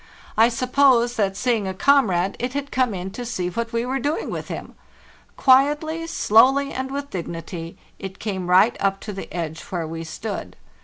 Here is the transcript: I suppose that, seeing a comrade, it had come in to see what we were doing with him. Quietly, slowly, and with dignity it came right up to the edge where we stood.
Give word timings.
I 0.35 0.49
suppose 0.49 1.15
that, 1.17 1.37
seeing 1.37 1.67
a 1.67 1.75
comrade, 1.75 2.35
it 2.39 2.53
had 2.53 2.71
come 2.71 2.95
in 2.95 3.11
to 3.11 3.23
see 3.23 3.51
what 3.51 3.71
we 3.71 3.85
were 3.85 3.99
doing 3.99 4.31
with 4.31 4.47
him. 4.47 4.73
Quietly, 5.37 6.07
slowly, 6.07 6.73
and 6.73 6.89
with 6.89 7.11
dignity 7.11 7.77
it 7.99 8.17
came 8.17 8.49
right 8.49 8.75
up 8.79 8.99
to 9.01 9.13
the 9.13 9.31
edge 9.31 9.61
where 9.65 9.85
we 9.85 10.03
stood. 10.03 10.55